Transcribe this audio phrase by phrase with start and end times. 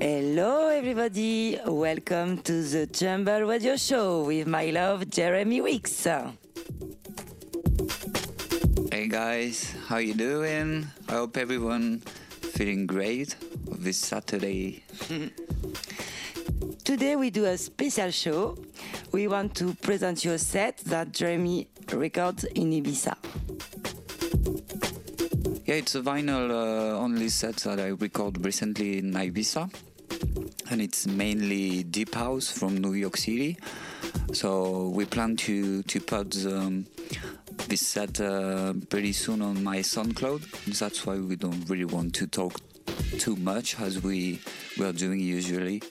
[0.00, 1.58] Hello, everybody.
[1.66, 6.04] Welcome to the Chamber Radio Show with my love, Jeremy Weeks.
[8.90, 10.88] Hey guys, how you doing?
[11.08, 12.02] I hope everyone
[12.52, 13.36] feeling great
[13.78, 14.82] this Saturday.
[16.84, 18.58] Today we do a special show.
[19.12, 23.16] We want to present you a set that Jeremy records in Ibiza.
[25.64, 29.72] Yeah, it's a vinyl uh, only set that I recorded recently in Ibiza.
[30.70, 33.58] And it's mainly deep house from New York City.
[34.32, 36.86] So we plan to, to put um,
[37.68, 40.78] this set uh, pretty soon on my SoundCloud.
[40.78, 42.60] That's why we don't really want to talk
[43.18, 44.40] too much as we,
[44.78, 45.82] we are doing usually.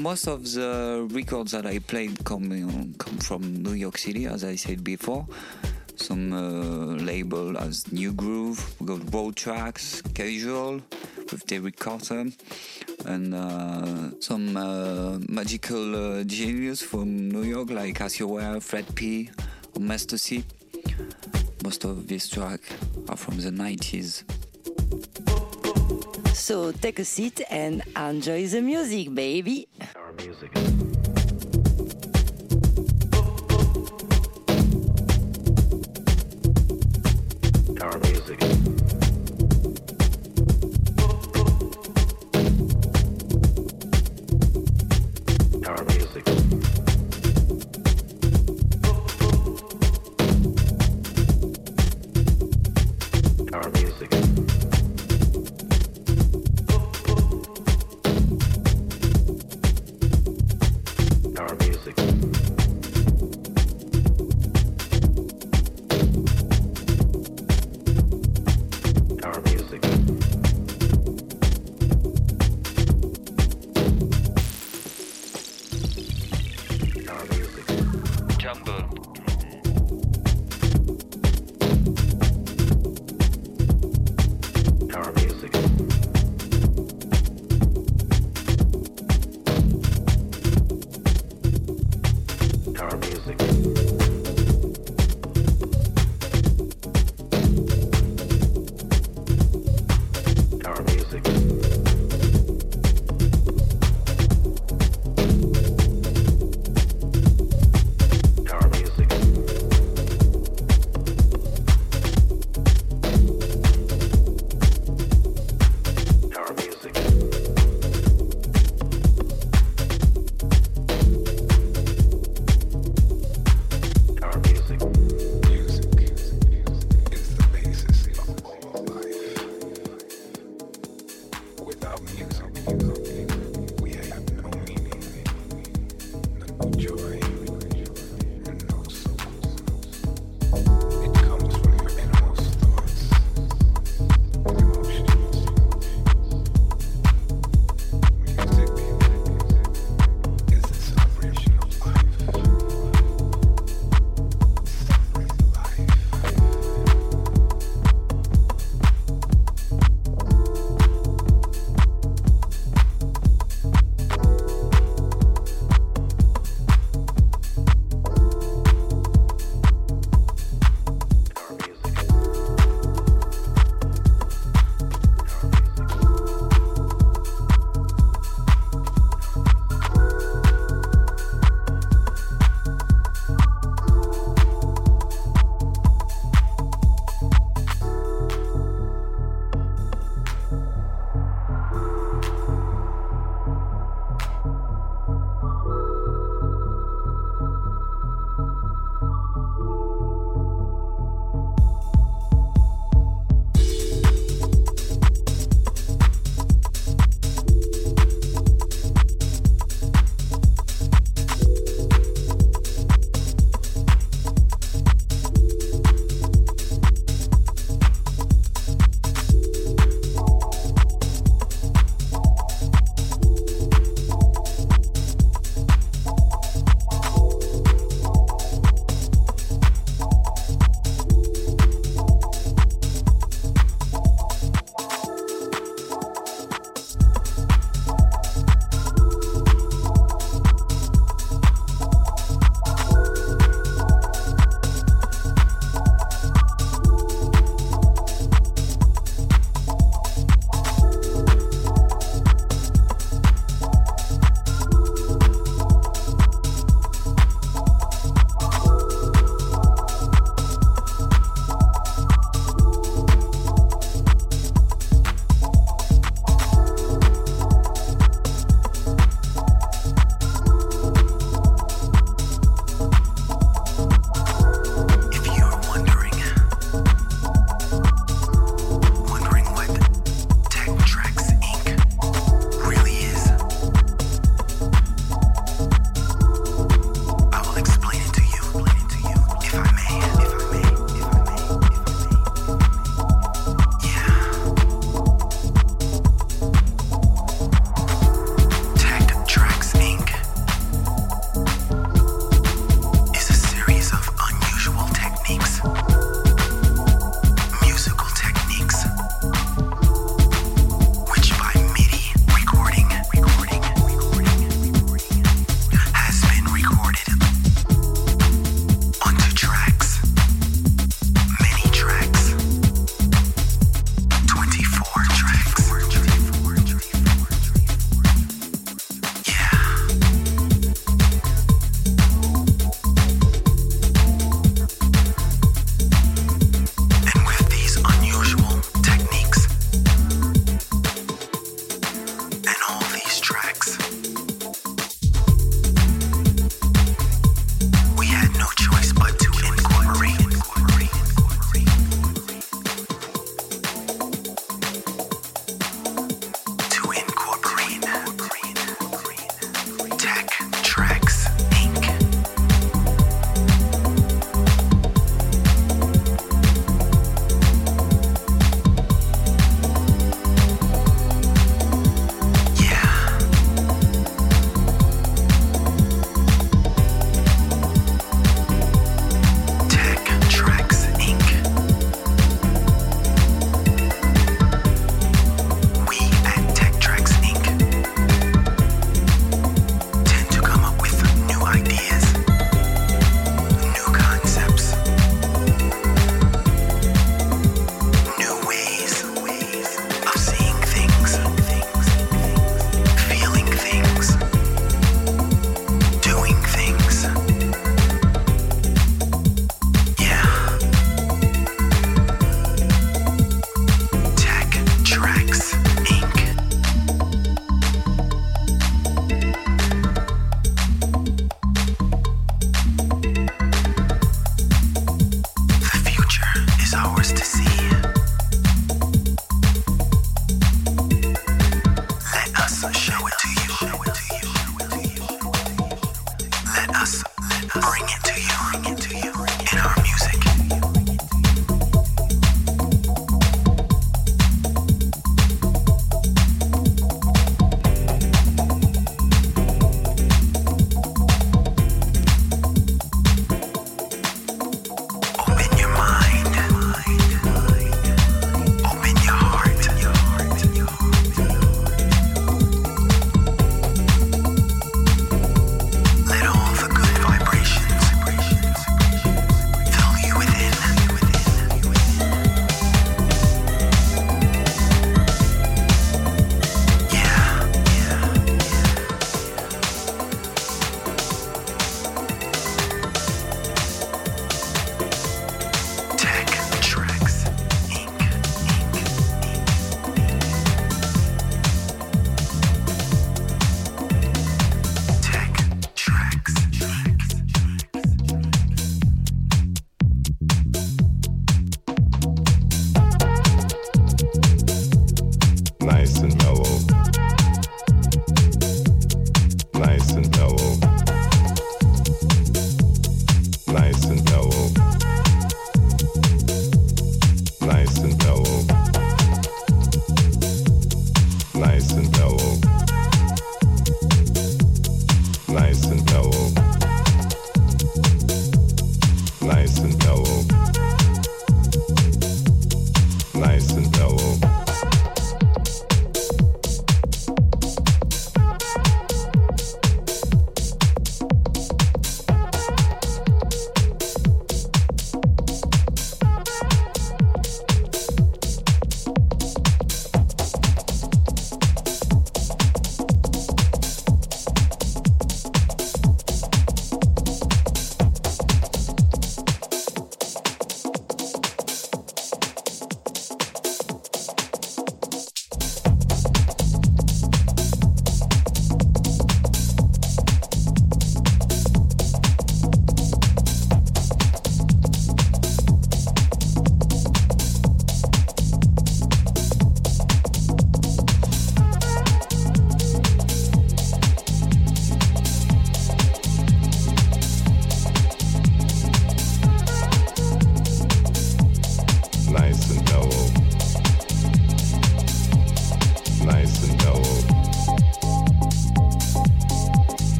[0.00, 4.56] most of the records that I played come, come from New York City, as I
[4.56, 5.26] said before.
[5.94, 10.80] Some uh, label as Nu Groove, we got Road Tracks, Casual
[11.30, 12.26] with David Carter,
[13.06, 19.30] and uh, some uh, magical uh, genius from New York like Cassioware, Fred P,
[19.74, 20.44] or Master C.
[21.62, 22.68] Most of these tracks
[23.08, 24.24] are from the 90s.
[26.34, 29.68] So take a seat and enjoy the music, baby.
[29.96, 30.89] Our music.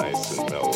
[0.00, 0.69] Nice and mellow.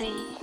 [0.00, 0.39] Prophecy.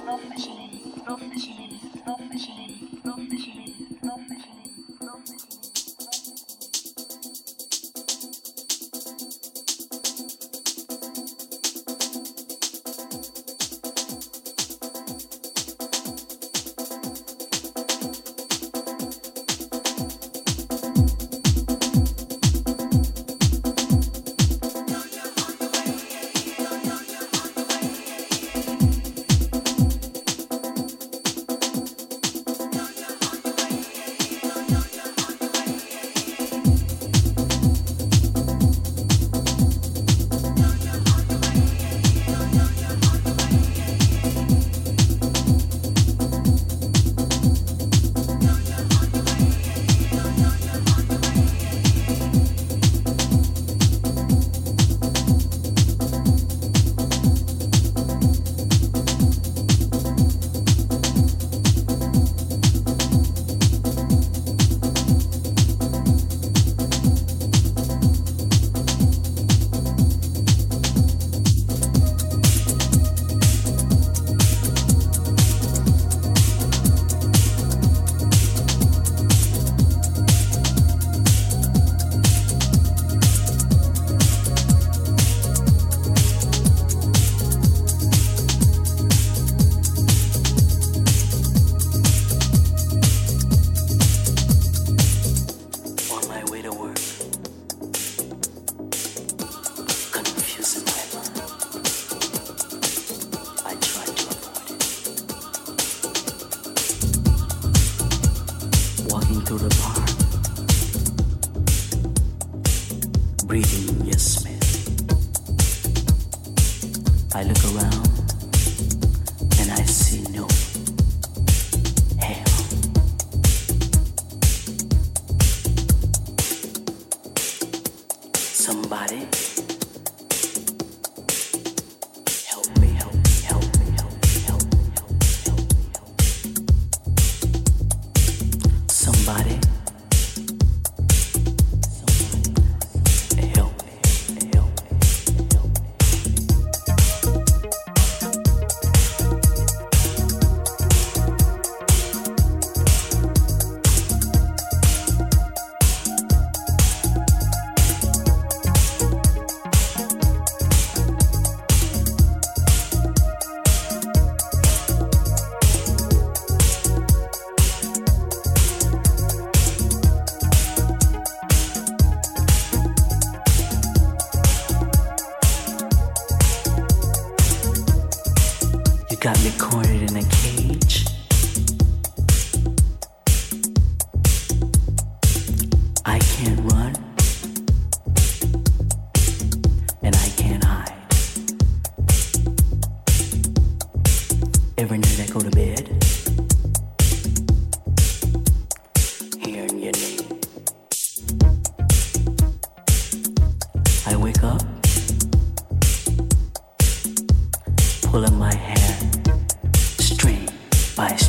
[210.97, 211.26] paz.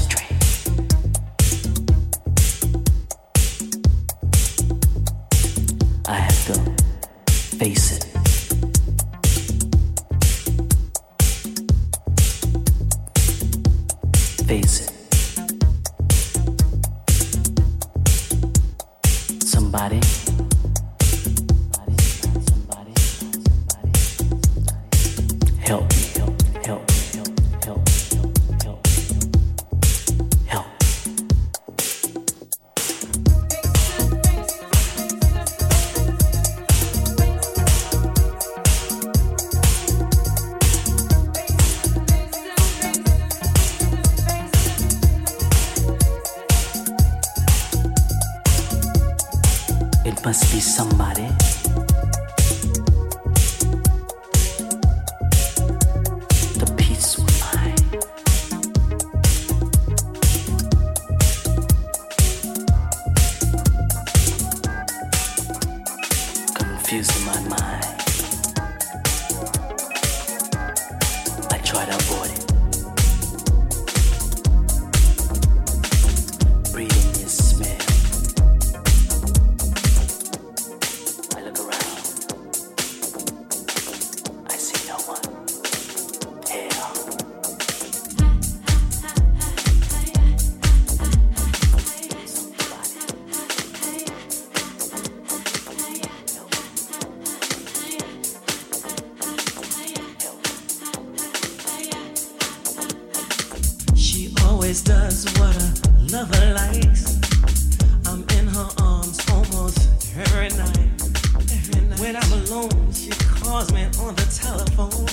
[112.51, 115.07] alone, she calls me on the telephone.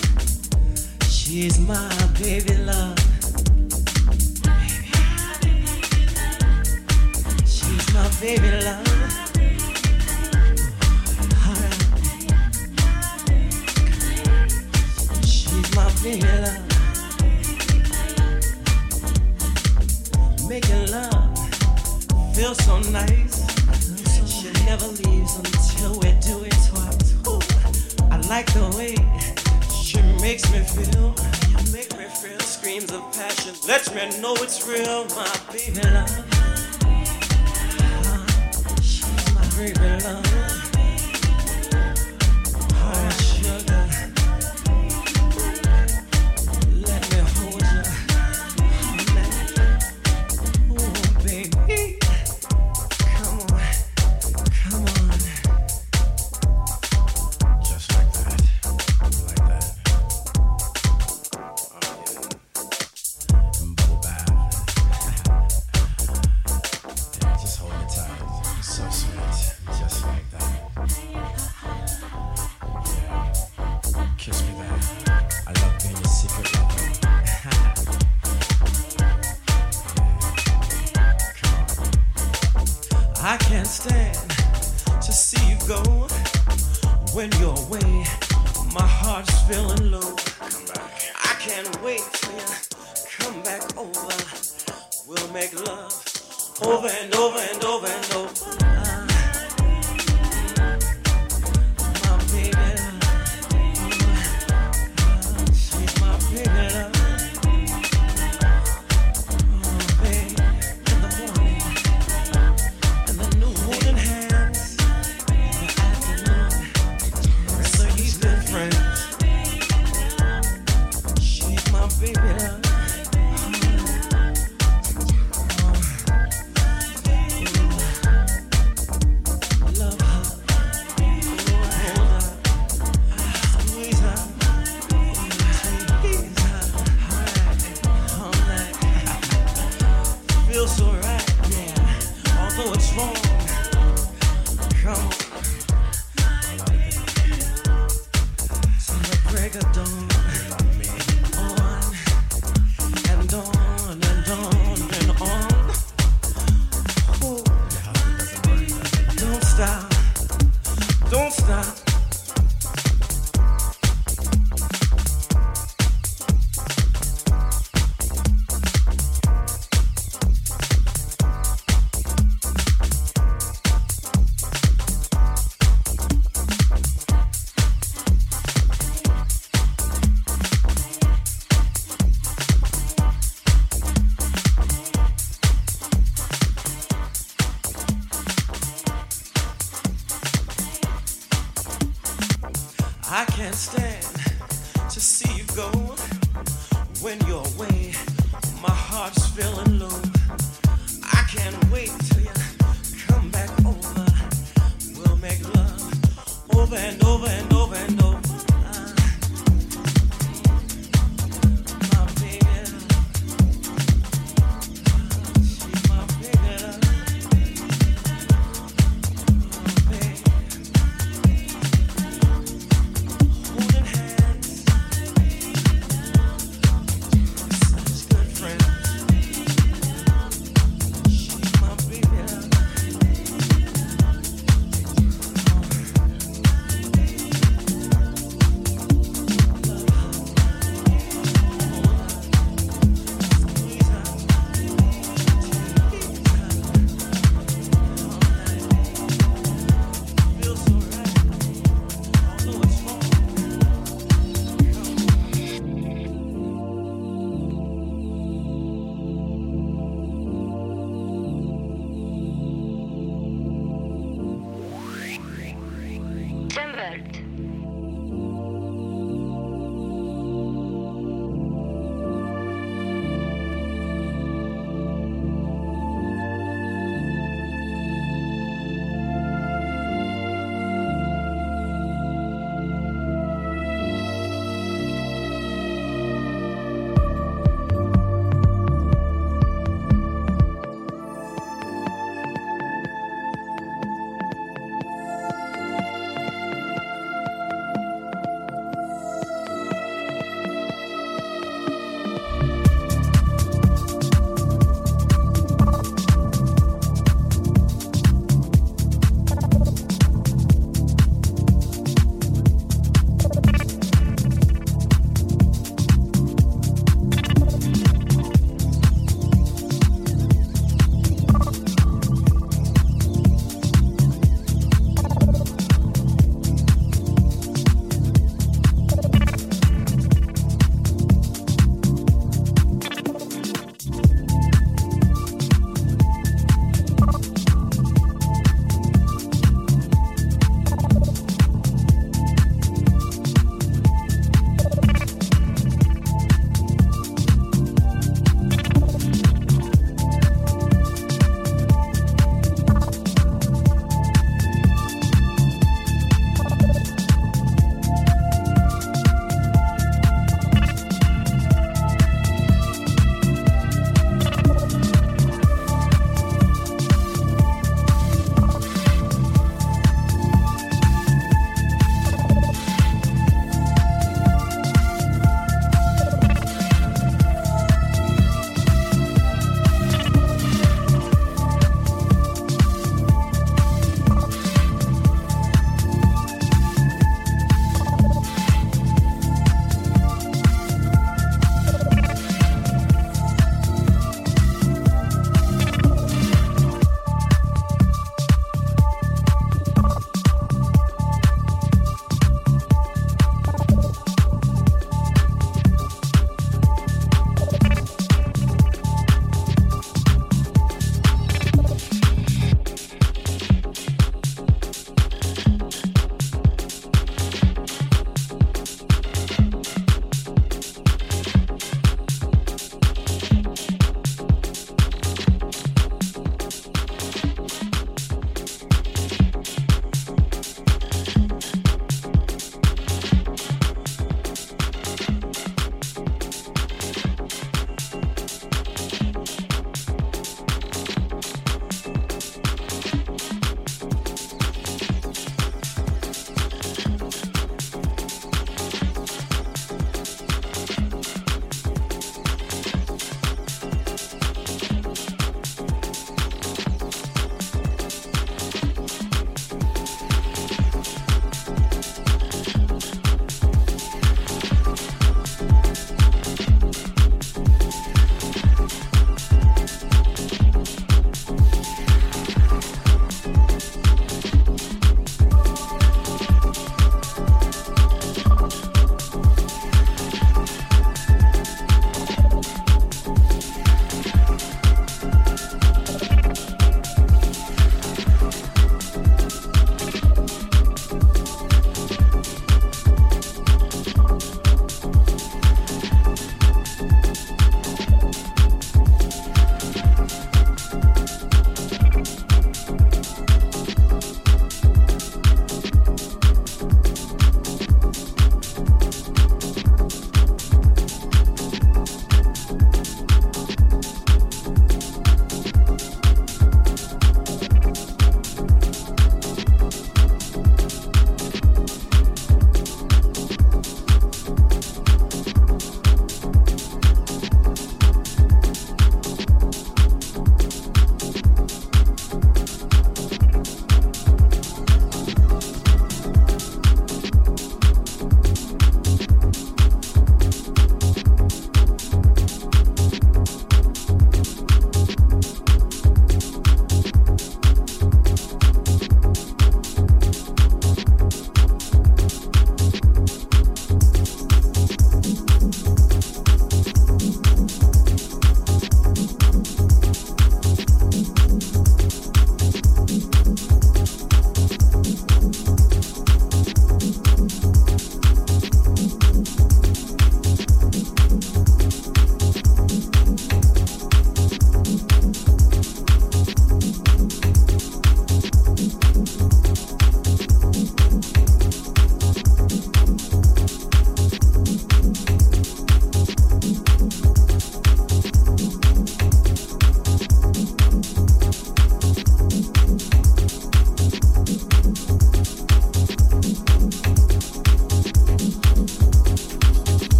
[1.09, 2.97] She's my baby love.
[7.45, 8.85] She's my baby love.
[15.25, 16.63] She's my baby love.
[20.47, 21.37] Making love
[22.35, 23.45] feels so nice.
[24.25, 26.14] She never leaves until we
[28.27, 28.95] like the way
[29.73, 31.13] she makes me feel.
[31.49, 33.53] You make me feel screams of passion.
[33.67, 36.09] Let me know it's real, my baby love.
[38.81, 40.44] She's my baby love.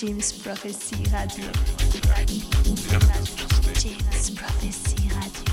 [0.00, 1.44] James Prophecy Radio.
[3.74, 5.50] James Prophecy Radio.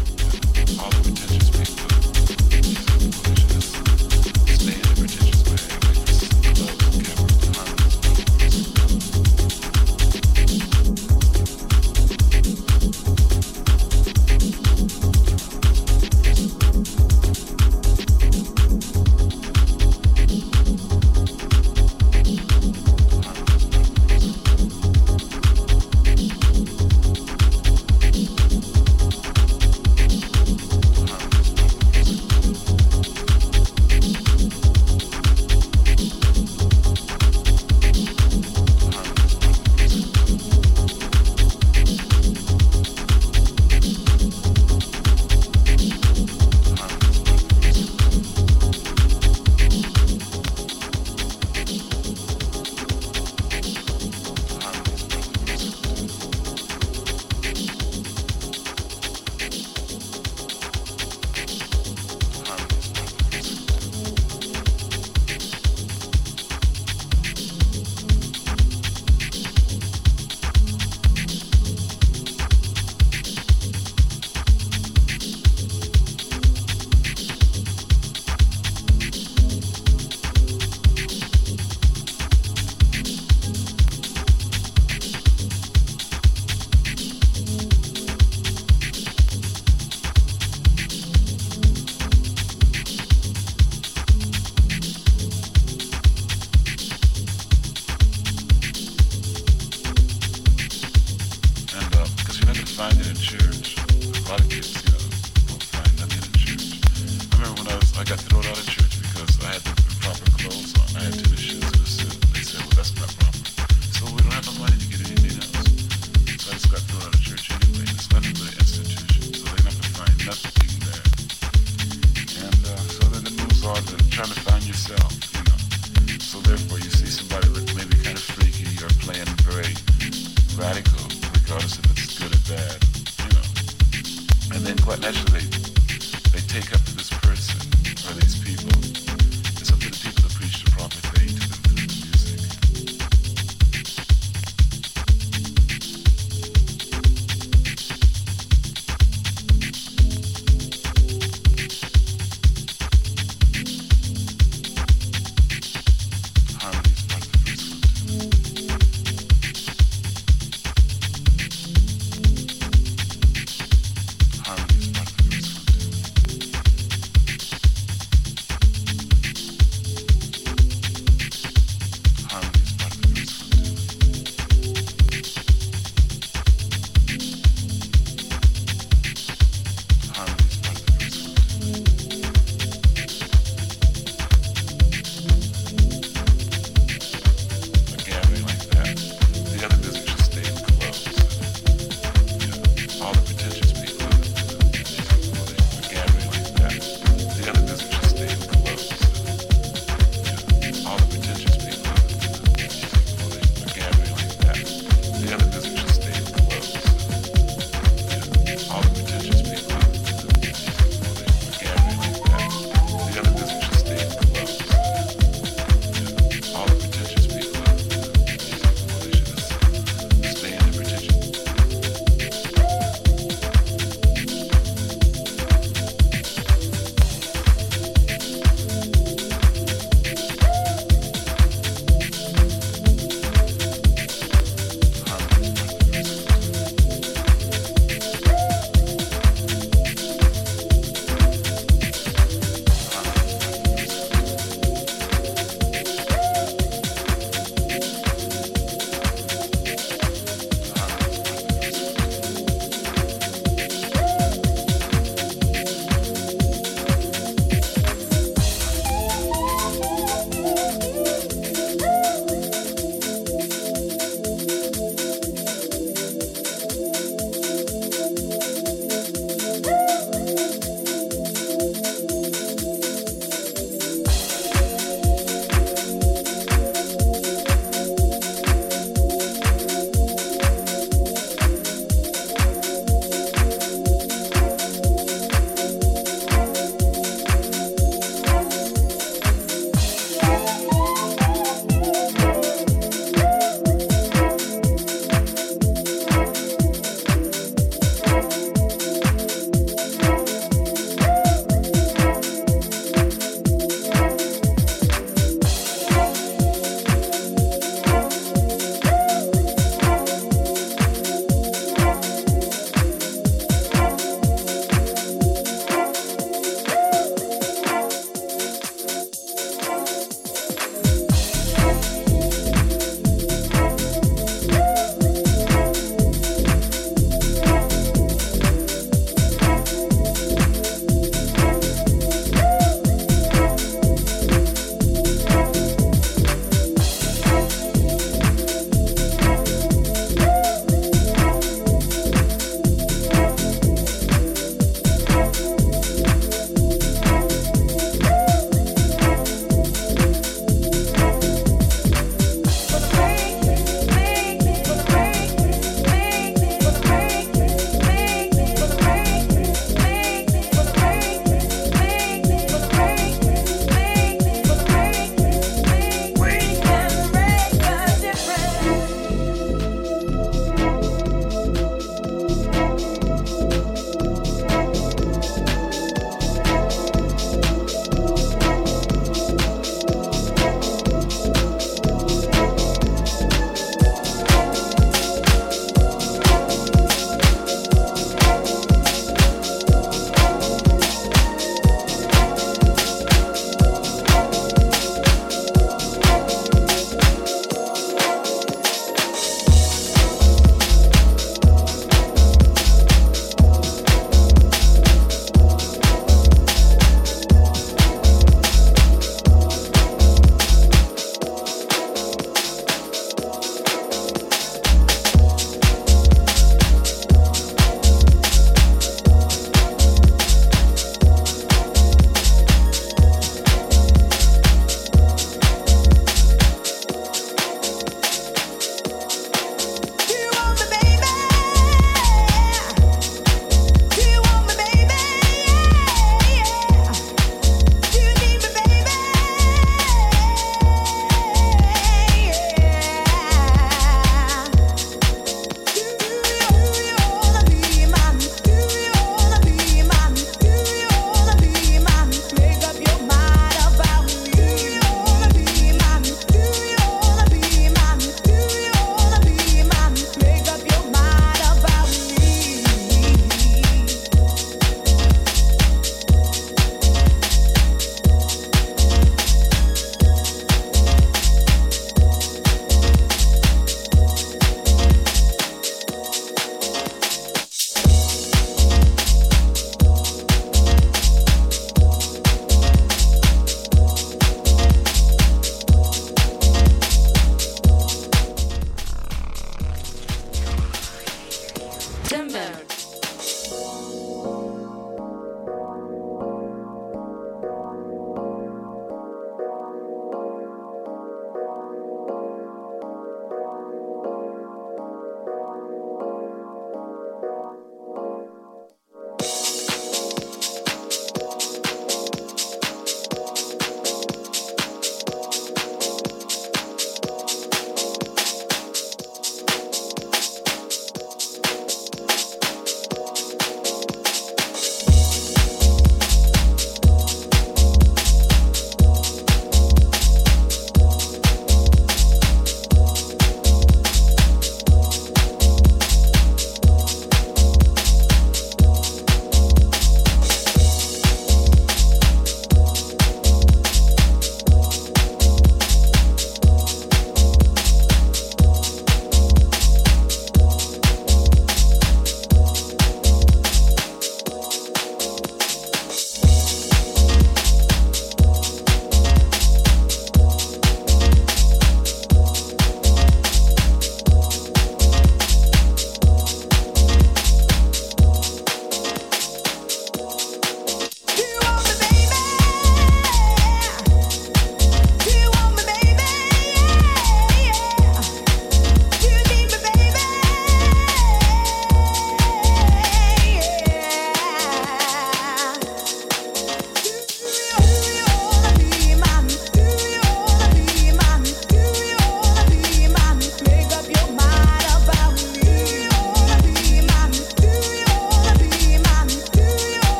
[107.99, 108.76] I got to know how to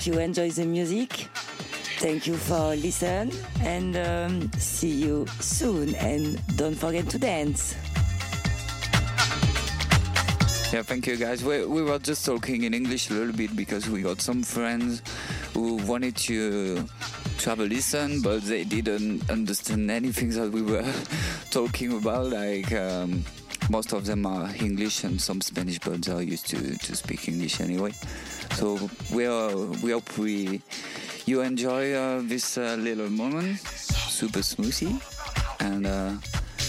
[0.00, 1.28] hope you enjoy the music.
[2.00, 3.30] Thank you for listen
[3.60, 5.94] and um, see you soon.
[5.96, 7.74] And don't forget to dance.
[10.72, 11.44] Yeah, thank you guys.
[11.44, 15.02] We, we were just talking in English a little bit because we got some friends
[15.52, 16.86] who wanted to
[17.38, 20.90] to have a listen, but they didn't understand anything that we were
[21.50, 22.30] talking about.
[22.30, 23.22] Like um,
[23.68, 27.60] most of them are English and some Spanish, but they're used to, to speak English
[27.60, 27.92] anyway.
[28.54, 28.78] So
[29.12, 30.62] we are we hope we
[31.26, 35.00] you enjoy uh, this uh, little moment, super smoothie,
[35.60, 35.86] and.
[35.86, 36.12] Uh,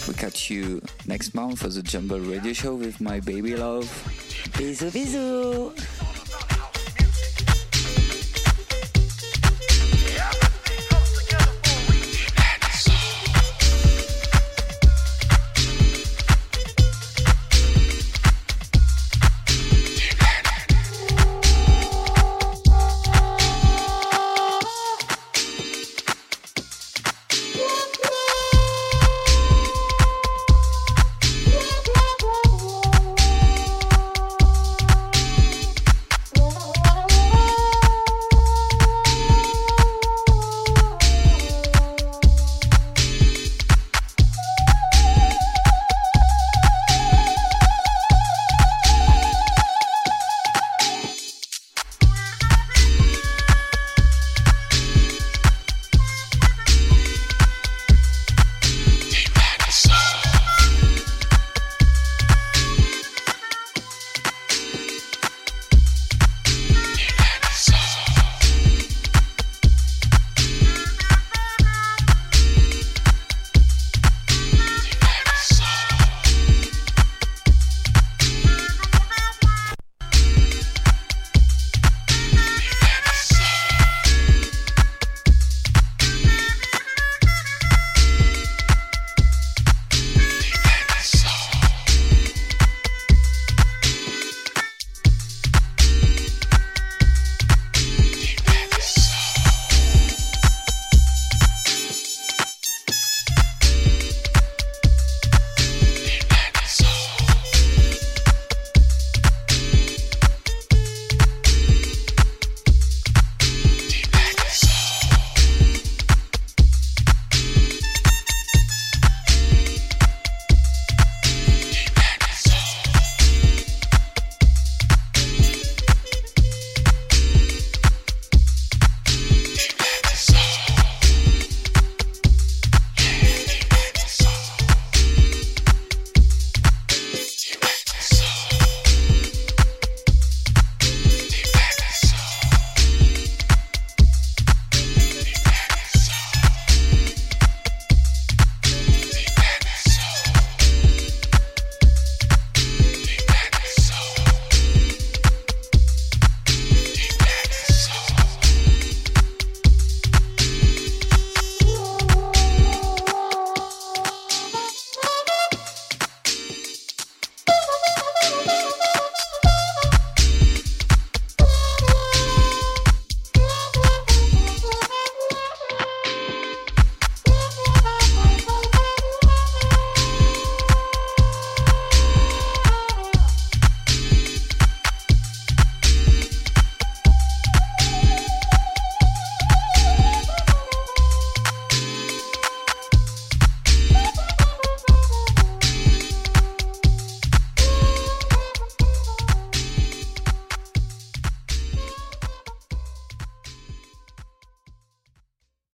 [0.07, 3.85] we catch you next month for the Jumble Radio Show with my baby love.
[4.57, 6.00] Bisous, bisous.